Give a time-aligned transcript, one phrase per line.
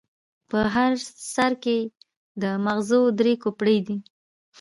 [0.49, 0.91] په هر
[1.33, 1.89] سر کې یې
[2.41, 3.97] د ماغزو درې کوپړۍ دي.